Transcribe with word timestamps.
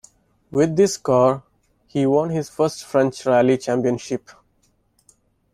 With 0.49 0.75
this 0.77 0.97
car, 0.97 1.43
he 1.85 2.07
won 2.07 2.31
his 2.31 2.49
first 2.49 2.85
French 2.85 3.23
Rallye 3.23 3.61
Championship. 3.61 4.31